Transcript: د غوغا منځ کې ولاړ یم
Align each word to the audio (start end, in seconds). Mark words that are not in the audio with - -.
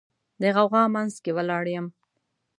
د 0.41 0.43
غوغا 0.55 0.83
منځ 0.95 1.13
کې 1.23 1.31
ولاړ 1.37 1.65
یم 1.75 1.87